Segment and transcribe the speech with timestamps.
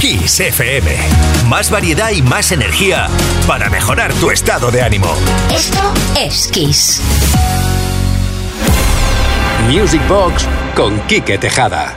[0.00, 0.96] Kiss FM.
[1.46, 3.06] Más variedad y más energía
[3.46, 5.14] para mejorar tu estado de ánimo.
[5.54, 7.02] Esto es Kiss.
[9.68, 11.94] Music Box con Quique Tejada.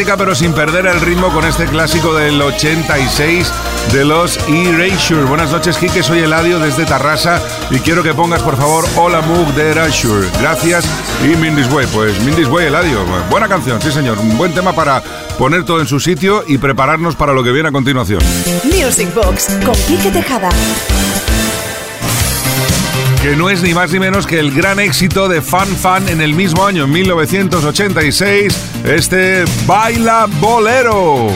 [0.00, 3.52] Romántica pero sin perder el ritmo con este clásico del 86
[3.92, 5.24] de los Erasure.
[5.24, 9.52] Buenas noches, Kike, soy Eladio desde Tarrasa y quiero que pongas por favor Hola Moog
[9.54, 10.26] de Erasure.
[10.40, 10.86] Gracias
[11.22, 11.86] y Mindy's Way.
[11.92, 13.04] Pues Mindy's Way, Eladio.
[13.28, 14.18] Buena canción, sí señor.
[14.18, 15.02] Un buen tema para
[15.38, 18.20] poner todo en su sitio y prepararnos para lo que viene a continuación.
[18.64, 20.48] Music Box con Kike Tejada
[23.22, 26.22] que no es ni más ni menos que el gran éxito de Fan Fan en
[26.22, 31.28] el mismo año, en 1986, este Baila Bolero.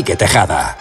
[0.00, 0.78] Quique Tejada.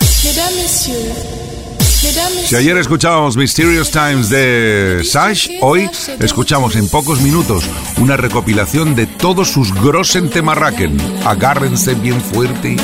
[2.45, 5.89] Si ayer escuchábamos Mysterious Times de Sash, hoy
[6.21, 7.65] escuchamos en pocos minutos
[7.97, 10.97] una recopilación de todos sus Grossen Temarraken.
[11.25, 12.77] Agárrense bien fuerte.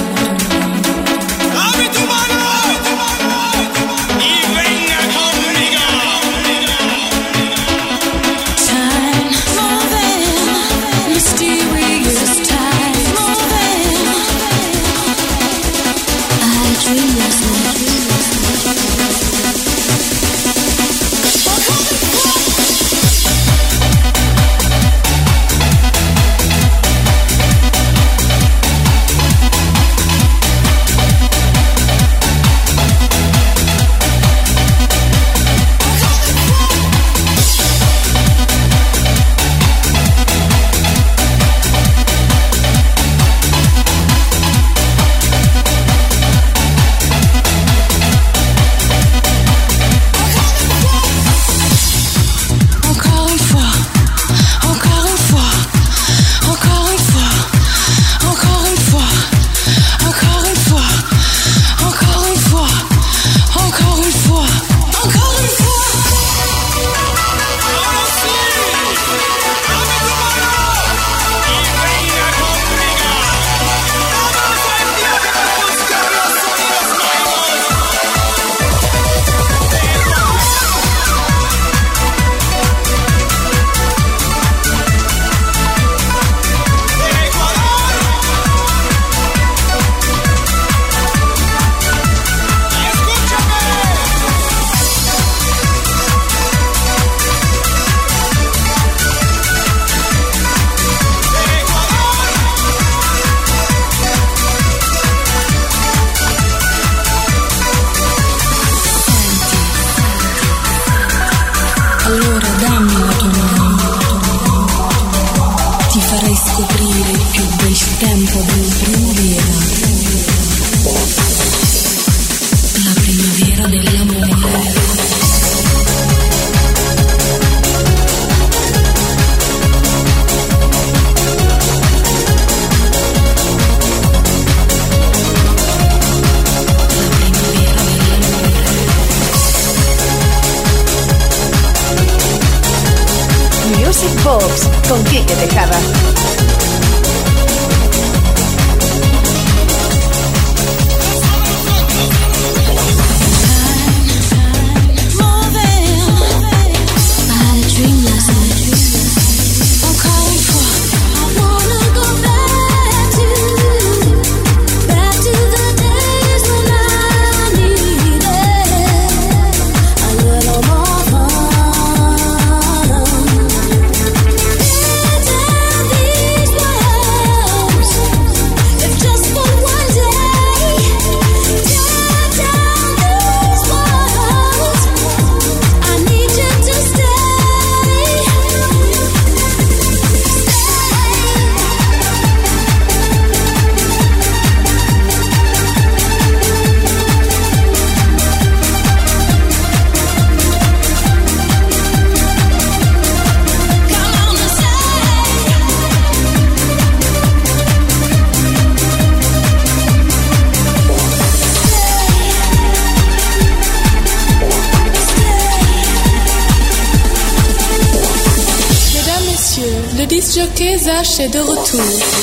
[220.66, 222.15] Eliezer est de retour.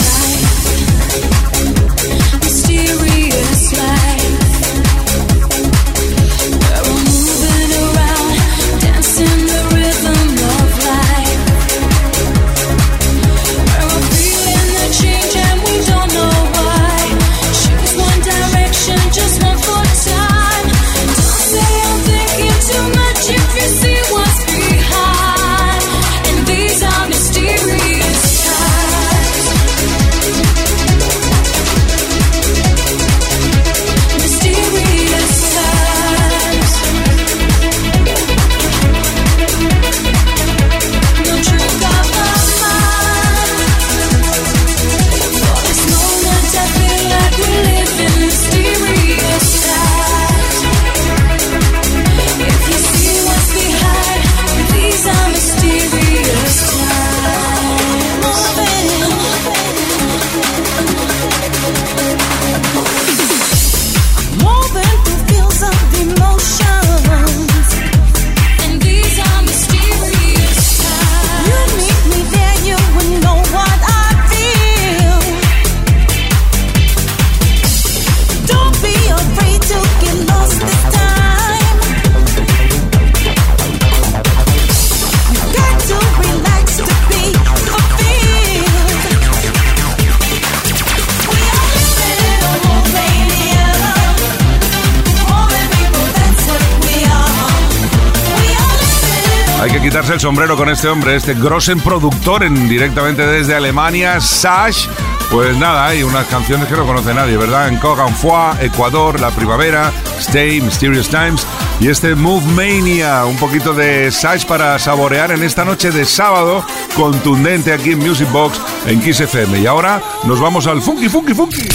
[100.22, 104.86] Sombrero con este hombre, este Grossen productor en, directamente desde Alemania, Sash.
[105.32, 107.66] Pues nada, hay unas canciones que no conoce nadie, ¿verdad?
[107.66, 111.44] En Cogan Foix, Ecuador, La Primavera, Stay, Mysterious Times
[111.80, 116.64] y este Move Mania, un poquito de Sash para saborear en esta noche de sábado
[116.94, 119.58] contundente aquí en Music Box en Kiss FM.
[119.58, 121.68] Y ahora nos vamos al Funky Funky Funky.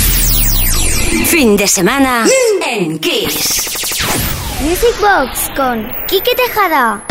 [1.26, 2.26] Fin de semana
[2.66, 4.02] en Kiss.
[4.62, 7.04] Music Box con Kike Tejada.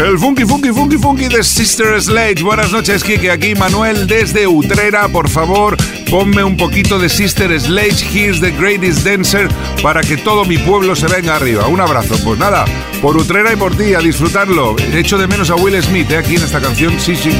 [0.00, 2.42] El funky, funky, funky, funky de Sister Sledge.
[2.42, 3.30] Buenas noches, Kike.
[3.30, 5.08] Aquí Manuel desde Utrera.
[5.08, 5.76] Por favor,
[6.10, 8.02] ponme un poquito de Sister Sledge.
[8.10, 9.48] Here's the greatest dancer
[9.82, 11.66] para que todo mi pueblo se venga arriba.
[11.66, 12.16] Un abrazo.
[12.24, 12.64] Pues nada,
[13.02, 14.74] por Utrera y por ti, a disfrutarlo.
[14.94, 16.16] Echo de menos a Will Smith, ¿eh?
[16.16, 16.98] aquí en esta canción.
[16.98, 17.30] Sí, sí.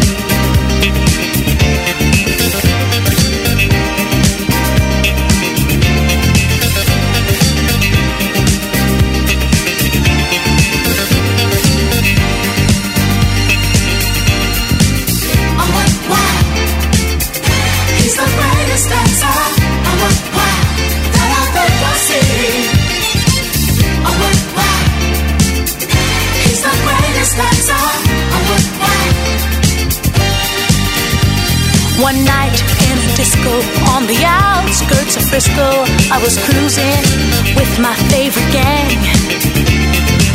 [32.11, 32.59] One night
[32.90, 33.55] in a disco
[33.95, 37.07] on the outskirts of Frisco, I was cruising
[37.55, 38.99] with my favorite gang.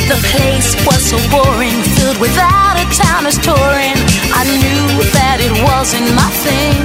[0.07, 3.99] The place was so boring, filled without a towners touring.
[4.31, 6.79] I knew that it wasn't my thing.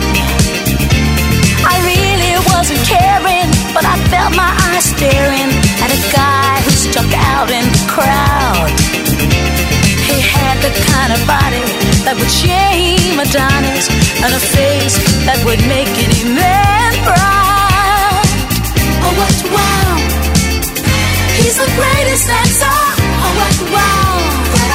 [1.63, 5.55] I really wasn't caring, but I felt my eyes staring
[5.87, 9.70] at a guy who stuck out in the crowd.
[10.11, 11.63] He had the kind of body
[12.03, 13.87] that would shame a Adonis
[14.27, 18.27] and a face that would make any man proud.
[19.07, 19.95] Oh, what wow!
[21.39, 22.79] He's the greatest dancer.
[23.23, 24.19] Oh, what wow!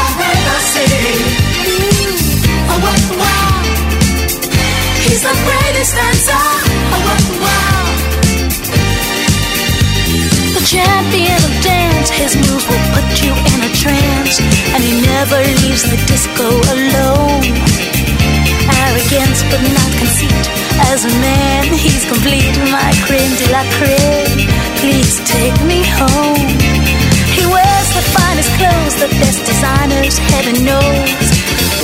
[0.08, 1.20] I've ever seen.
[1.68, 2.72] Mm.
[2.72, 3.60] Oh, what wow!
[5.04, 6.44] He's the greatest dancer.
[6.96, 8.25] Oh, what wow!
[10.66, 14.42] Champion of dance, his moves will put you in a trance,
[14.74, 17.46] and he never leaves the disco alone.
[18.82, 20.46] Arrogance, but not conceit.
[20.90, 22.50] As a man, he's complete.
[22.74, 24.50] My creme de la creme.
[24.82, 26.50] Please take me home.
[27.38, 31.26] He wears the finest clothes, the best designers, heaven knows.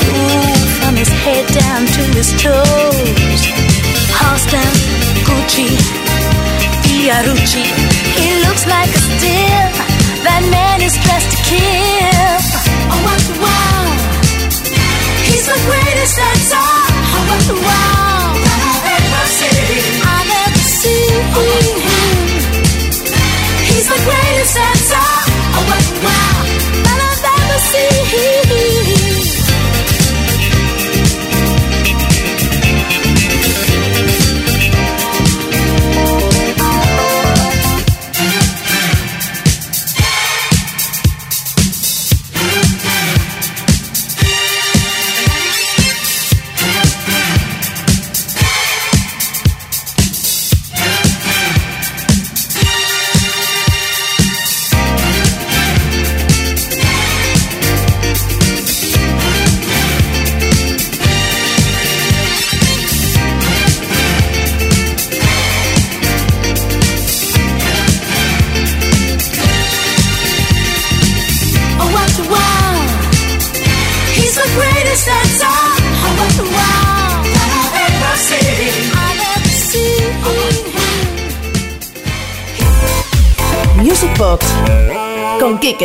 [0.09, 3.41] Ooh, from his head down to his toes.
[4.09, 4.73] Halston,
[5.21, 6.10] Gucci,
[6.91, 7.63] Fiorucci.
[8.19, 9.67] He looks like a steal.
[10.27, 12.35] That man is dressed to kill.
[12.91, 13.87] Oh, what wow!
[15.23, 16.67] He's the greatest dancer.
[17.15, 18.50] Oh, what wow!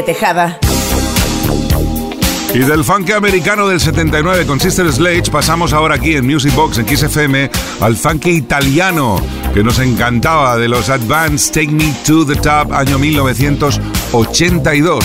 [0.06, 0.58] Tejada.
[2.54, 6.78] Y del funk americano del 79 con Sister Sledge pasamos ahora aquí en Music Box
[6.78, 9.20] en Kiss FM al funk italiano
[9.52, 15.04] que nos encantaba de los Advanced Take Me to the Top año 1982.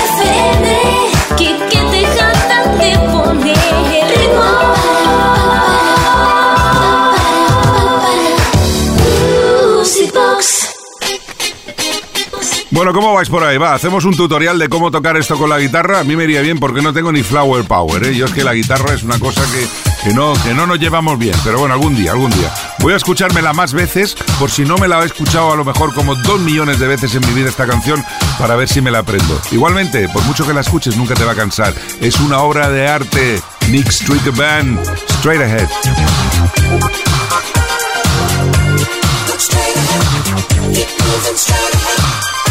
[12.81, 13.59] Bueno, ¿cómo vais por ahí?
[13.59, 15.99] Va, hacemos un tutorial de cómo tocar esto con la guitarra.
[15.99, 18.15] A mí me iría bien porque no tengo ni flower power, ¿eh?
[18.15, 19.67] Yo es que la guitarra es una cosa que,
[20.03, 21.35] que, no, que no nos llevamos bien.
[21.43, 22.51] Pero bueno, algún día, algún día.
[22.79, 25.93] Voy a escuchármela más veces, por si no me la he escuchado a lo mejor
[25.93, 28.03] como dos millones de veces en mi vida esta canción,
[28.39, 29.39] para ver si me la aprendo.
[29.51, 31.75] Igualmente, por mucho que la escuches, nunca te va a cansar.
[31.99, 33.43] Es una obra de arte.
[33.69, 34.79] Nick Street Band,
[35.19, 35.69] Straight Ahead.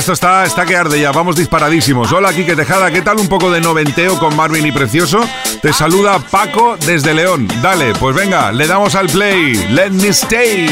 [0.00, 1.12] esto está, está que arde ya.
[1.12, 2.10] Vamos disparadísimos.
[2.10, 2.90] Hola, Quique Tejada.
[2.90, 5.20] ¿Qué tal un poco de noventeo con Marvin y Precioso?
[5.60, 7.46] Te saluda Paco desde León.
[7.60, 9.52] Dale, pues venga, le damos al play.
[9.68, 10.70] Let me stay.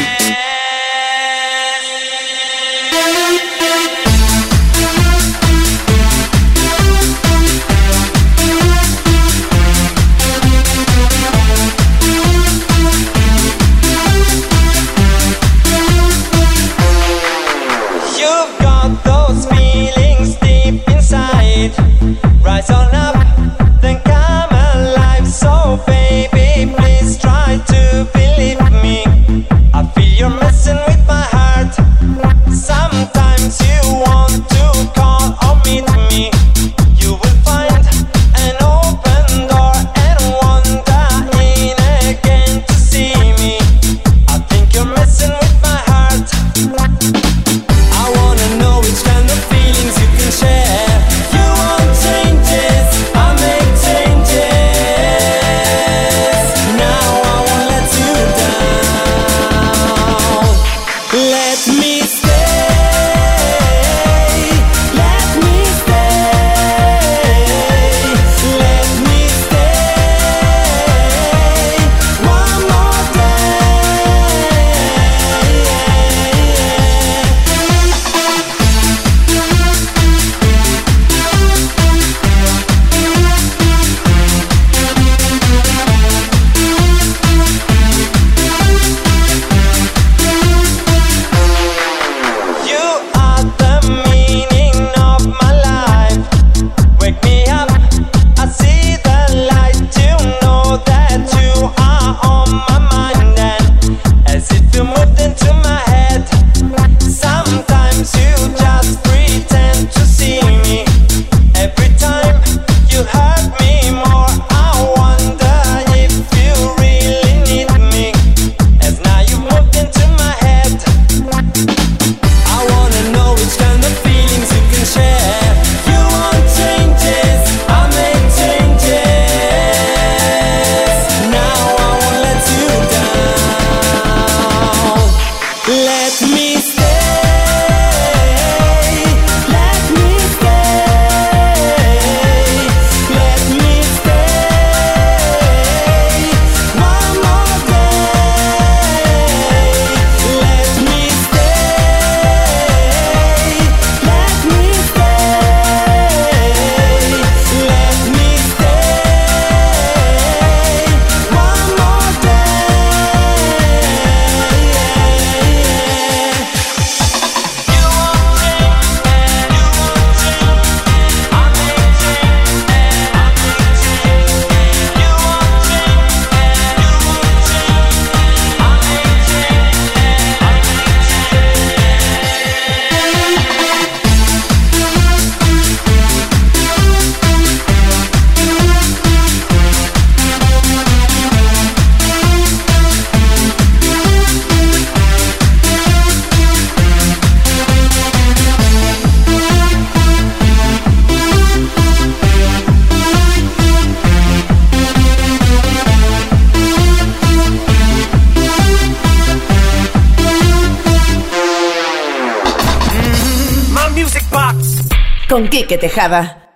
[215.79, 216.49] Tejada.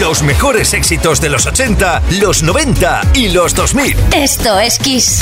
[0.00, 3.96] Los mejores éxitos de los 80, los 90 y los 2000.
[4.14, 5.18] Esto es Kiss.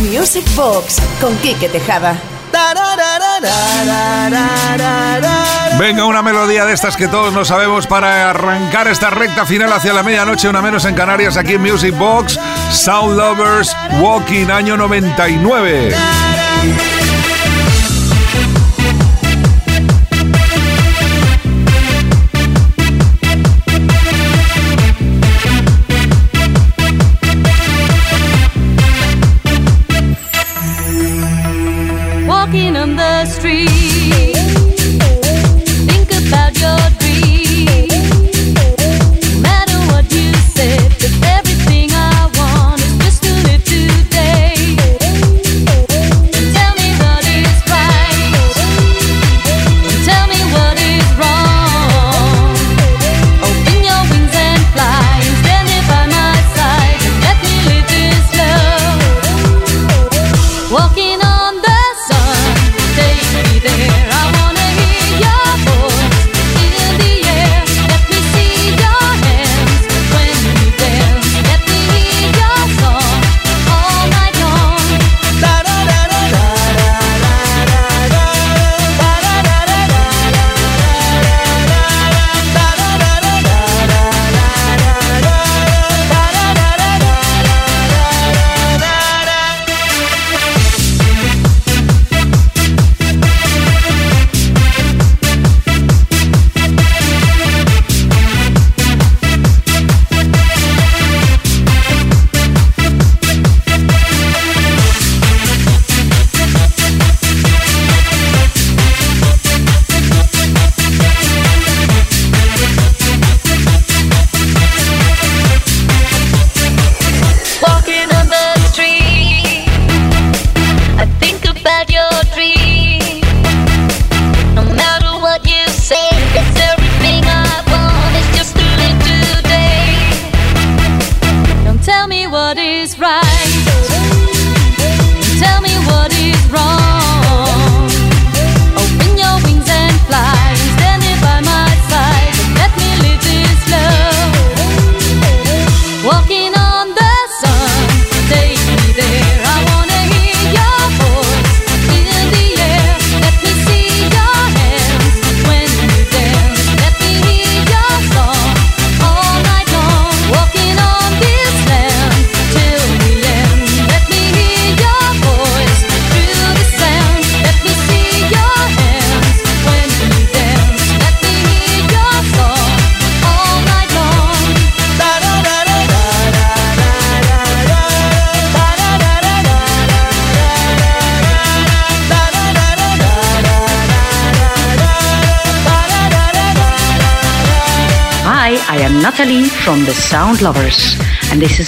[0.00, 2.20] Music Box con Quique Tejada.
[5.78, 9.92] Venga, una melodía de estas que todos no sabemos para arrancar esta recta final hacia
[9.92, 12.38] la medianoche, una menos en Canarias, aquí en Music Box,
[12.70, 15.94] Sound Lovers Walking, año 99.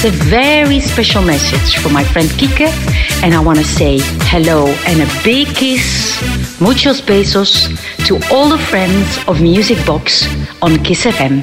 [0.07, 2.71] a very special message for my friend Kike,
[3.25, 3.99] and I want to say
[4.31, 6.21] hello and a big kiss,
[6.61, 7.67] muchos besos,
[8.07, 10.29] to all the friends of Music Box
[10.63, 11.43] on Kiss FM.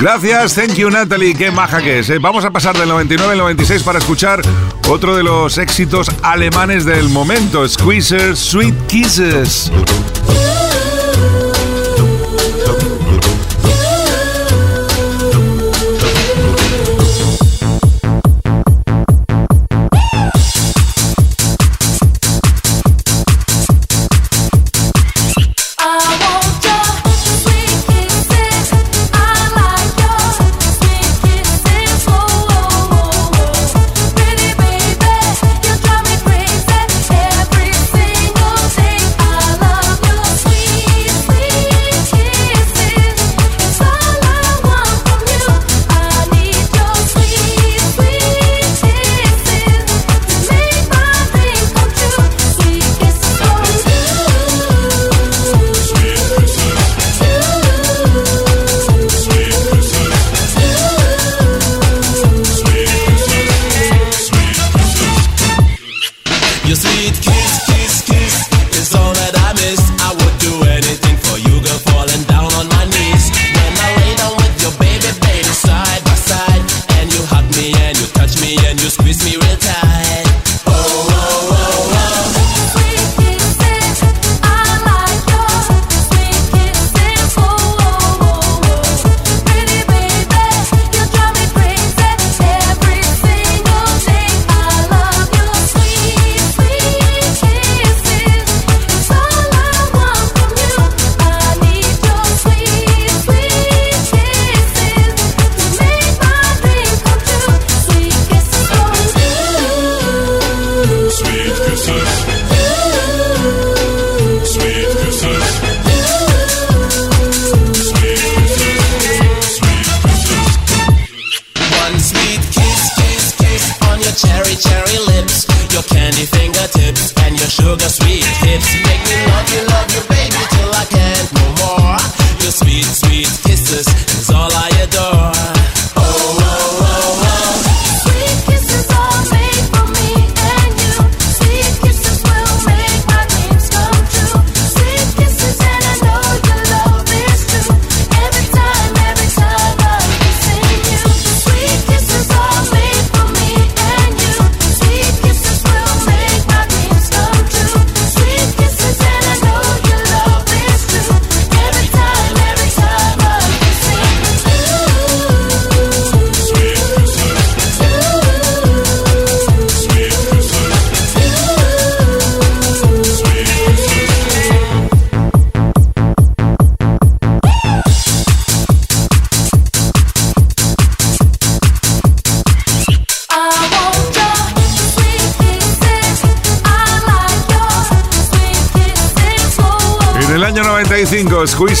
[0.00, 2.08] Gracias, thank you Natalie, qué maja que es.
[2.08, 2.18] Eh.
[2.18, 4.40] Vamos a pasar del 99 al 96 para escuchar
[4.88, 9.70] otro de los éxitos alemanes del momento, Squeezer Sweet Kisses.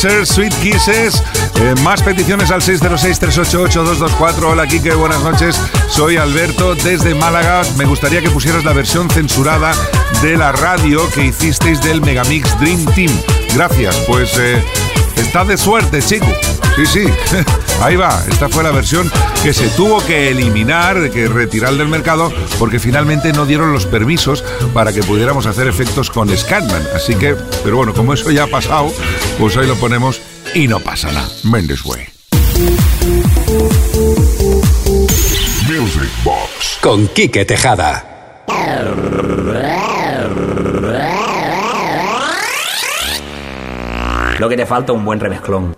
[0.00, 1.22] Squeezers, Sweet Kisses.
[1.56, 4.44] Eh, más peticiones al 606-388-224.
[4.44, 5.60] Hola, Kike, buenas noches.
[5.88, 7.62] Soy Alberto desde Málaga.
[7.76, 9.72] Me gustaría que pusieras la versión censurada
[10.22, 13.12] de la radio que hicisteis del Megamix Dream Team.
[13.54, 14.64] Gracias, pues eh,
[15.30, 16.26] está de suerte, chico.
[16.74, 17.04] Sí, sí,
[17.80, 18.20] ahí va.
[18.28, 19.08] Esta fue la versión
[19.44, 24.42] que se tuvo que eliminar, que retirar del mercado, porque finalmente no dieron los permisos
[24.74, 26.82] para que pudiéramos hacer efectos con Scatman.
[26.96, 28.92] Así que, pero bueno, como eso ya ha pasado,
[29.38, 30.20] pues ahí lo ponemos
[30.52, 31.28] y no pasa nada.
[31.44, 32.08] Mendes Way.
[35.68, 38.44] Music Box con Quique Tejada.
[44.40, 45.76] Lo que te falta un buen remezclón.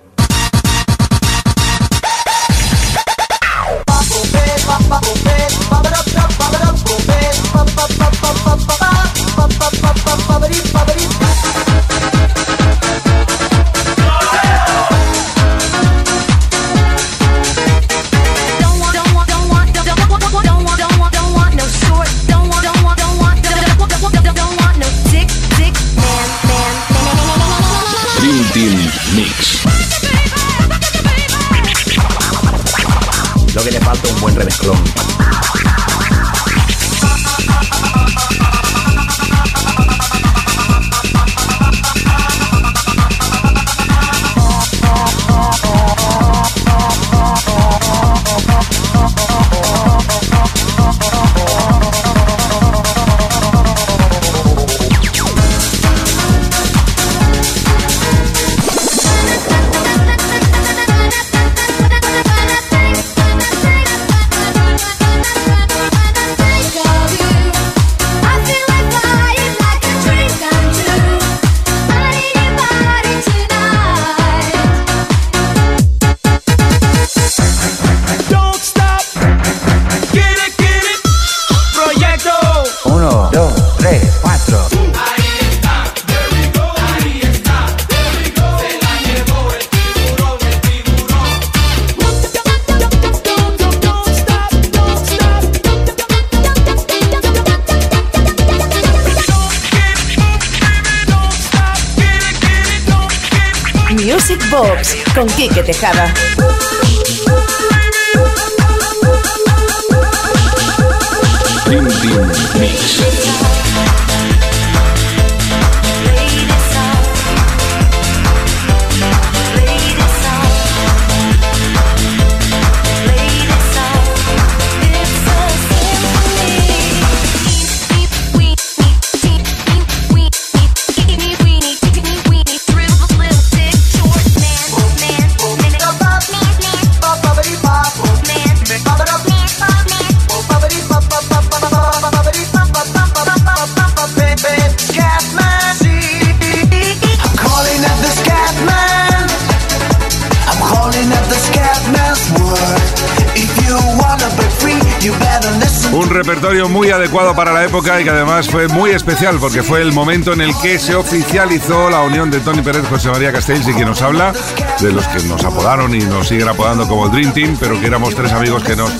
[155.92, 159.82] Un repertorio muy adecuado para la época y que además fue muy especial porque fue
[159.82, 163.68] el momento en el que se oficializó la unión de Tony Pérez, José María Castells
[163.68, 164.32] y quien nos habla,
[164.80, 167.86] de los que nos apodaron y nos siguen apodando como el Dream Team, pero que
[167.86, 168.90] éramos tres amigos que nos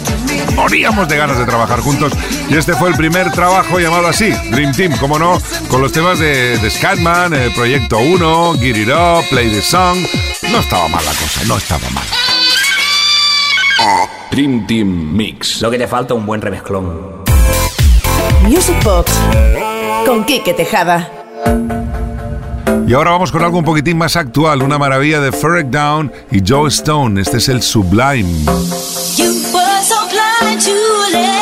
[0.54, 2.12] moríamos de ganas de trabajar juntos.
[2.50, 6.18] Y este fue el primer trabajo llamado así, Dream Team, como no, con los temas
[6.18, 9.96] de, de Scatman, el Proyecto 1, Get It Up, Play the Song.
[10.50, 12.04] No estaba mal la cosa, no estaba mal.
[14.32, 15.60] Dream Team Mix.
[15.60, 17.22] Lo que te falta un buen remezclón.
[18.48, 19.12] Music Box
[20.06, 21.10] con Quique Tejada.
[22.88, 26.42] Y ahora vamos con algo un poquitín más actual, una maravilla de Ferric Down y
[26.46, 27.20] Joe Stone.
[27.20, 28.44] Este es el Sublime.
[29.16, 31.41] You were so blind to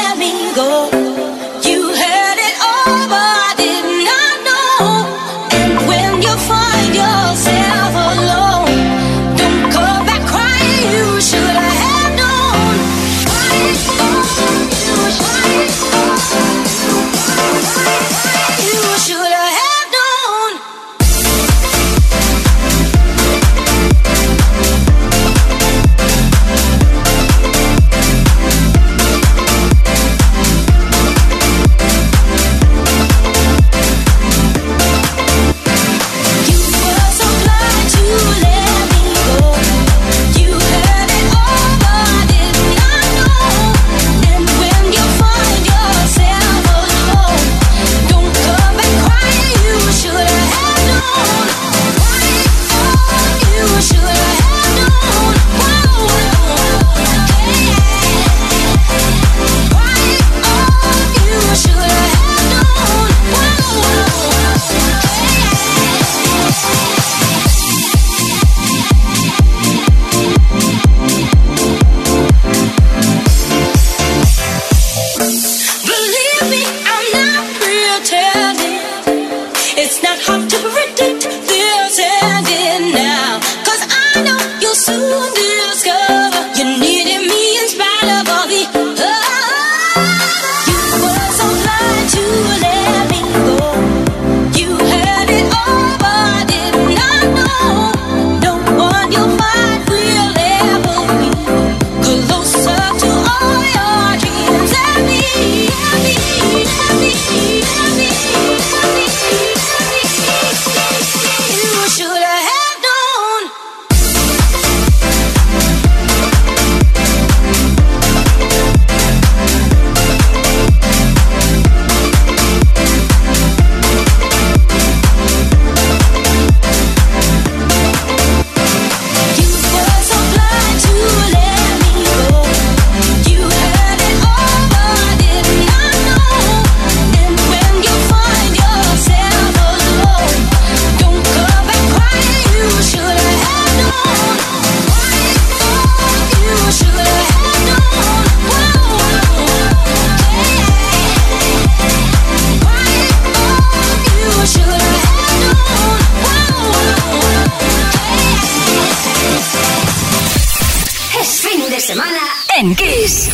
[162.61, 163.30] en Kiss.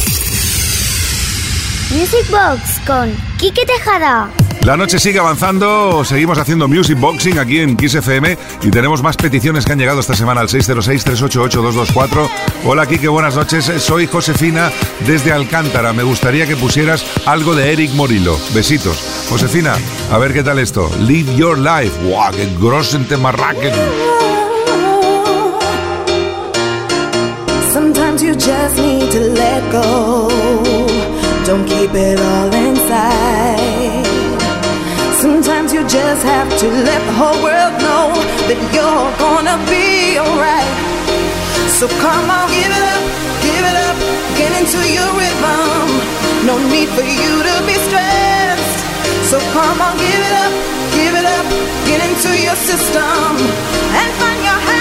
[1.91, 4.31] Music Box con Quique Tejada.
[4.63, 9.17] La noche sigue avanzando, seguimos haciendo Music Boxing aquí en Kiss FM y tenemos más
[9.17, 12.29] peticiones que han llegado esta semana al 606-388-224.
[12.65, 14.71] Hola Kike, buenas noches, soy Josefina
[15.07, 15.93] desde Alcántara.
[15.93, 18.39] Me gustaría que pusieras algo de Eric Morillo.
[18.55, 19.27] Besitos.
[19.29, 19.75] Josefina,
[20.13, 20.89] a ver qué tal esto.
[21.01, 21.93] Live Your Life.
[22.05, 22.31] ¡Wow!
[22.31, 23.75] ¡Qué grosso en Temarraquen!
[28.17, 29.85] Sometimes you just need to let go.
[31.45, 34.07] Don't keep it all inside.
[35.21, 38.17] Sometimes you just have to let the whole world know
[38.49, 40.73] that you're gonna be alright.
[41.77, 43.05] So come on, give it up,
[43.45, 43.97] give it up,
[44.41, 45.85] get into your rhythm.
[46.49, 48.81] No need for you to be stressed.
[49.29, 50.53] So come on, give it up,
[50.97, 51.47] give it up,
[51.85, 53.37] get into your system
[53.93, 54.76] and find your happiness.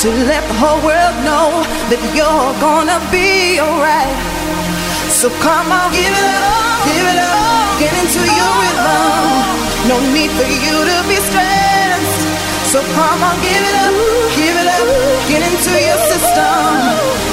[0.00, 1.60] To let the whole world know
[1.92, 4.16] that you're gonna be alright.
[5.12, 9.92] So come on, give it up, give it up, get into your rhythm.
[9.92, 12.16] No need for you to be stressed.
[12.72, 13.92] So come on, give it up,
[14.40, 14.88] give it up,
[15.28, 17.29] get into your system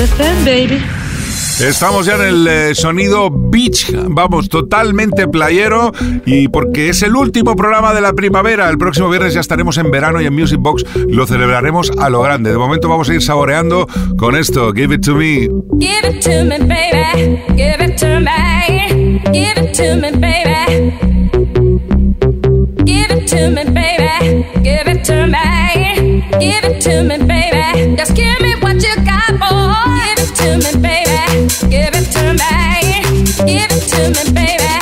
[0.00, 0.80] FM, baby.
[1.60, 5.92] Estamos ya en el eh, sonido beach, vamos, totalmente playero
[6.24, 8.68] y porque es el último programa de la primavera.
[8.70, 12.22] El próximo viernes ya estaremos en verano y en Music Box lo celebraremos a lo
[12.22, 12.52] grande.
[12.52, 15.48] De momento vamos a ir saboreando con esto, Give It To Me.
[15.80, 17.42] Give it to me, baby.
[17.56, 19.20] Give it to me.
[19.32, 20.92] Give it to me, baby.
[22.84, 24.46] Give it to me, baby.
[24.62, 24.87] Give it to me.
[26.48, 27.18] Give it to me,
[34.32, 34.77] baby.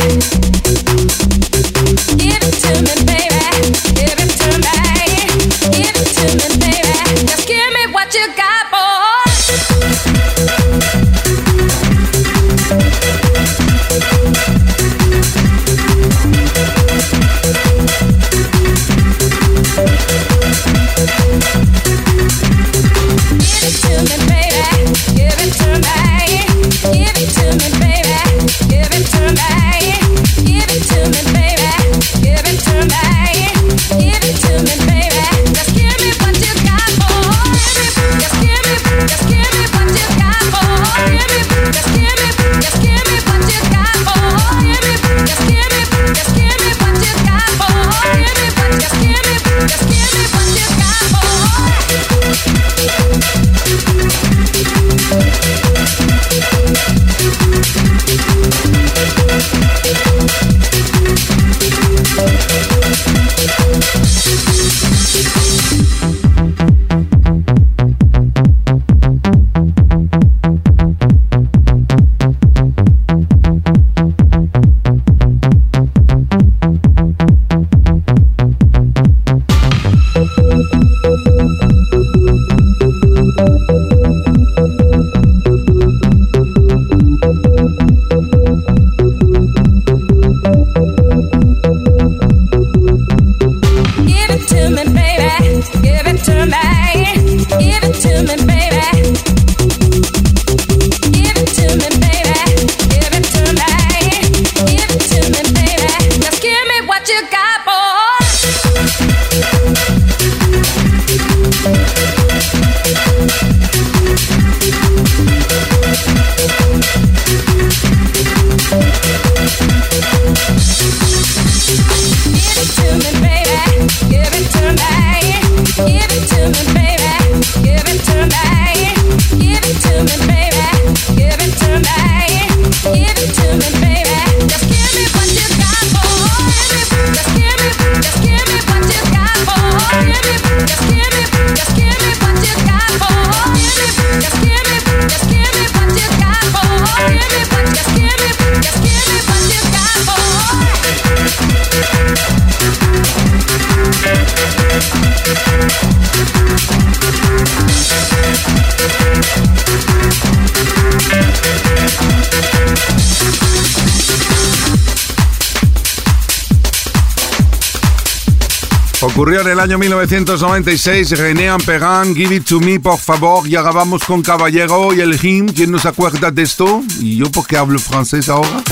[169.26, 173.44] Ocurrió en el año 1996, René Amperin, Give It To Me, por favor.
[173.48, 175.48] Y ahora vamos con Caballero y el him.
[175.48, 176.84] ¿Quién nos acuerda de esto?
[177.00, 178.62] ¿Y yo por qué hablo francés ahora?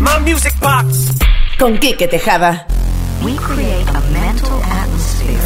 [0.00, 1.12] My Music Box.
[1.58, 2.66] Con Quique Tejada.
[3.22, 5.38] We create a mental atmosphere.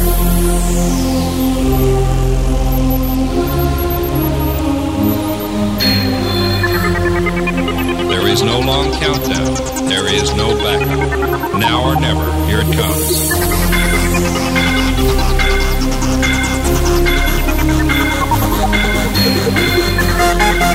[8.09, 9.87] There is no long countdown.
[9.87, 11.53] There is no backup.
[11.57, 13.72] Now or never, here it comes.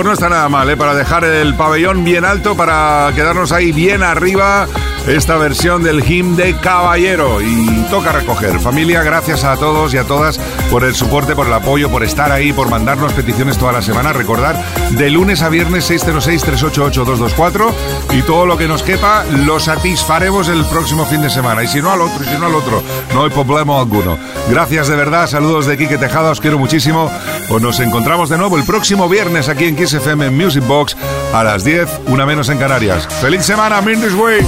[0.00, 0.78] pues no está nada mal, ¿eh?
[0.78, 4.66] Para dejar el pabellón bien alto, para quedarnos ahí bien arriba,
[5.06, 7.42] esta versión del himn de Caballero.
[7.42, 8.60] Y toca recoger.
[8.60, 10.38] Familia, gracias a todos y a todas
[10.70, 14.14] por el soporte, por el apoyo, por estar ahí, por mandarnos peticiones toda la semana.
[14.14, 14.56] Recordar,
[14.92, 17.70] de lunes a viernes 606-388-224
[18.12, 21.62] y todo lo que nos quepa lo satisfaremos el próximo fin de semana.
[21.62, 22.82] Y si no al otro, y si no al otro,
[23.12, 24.16] no hay problema alguno.
[24.48, 27.10] Gracias de verdad, saludos de Quique Tejada, os quiero muchísimo.
[27.50, 30.96] Pues nos encontramos de nuevo el próximo viernes aquí en Kiss FM en Music Box
[31.34, 33.08] a las 10, una menos en Canarias.
[33.20, 34.46] ¡Feliz semana, Mindis Way!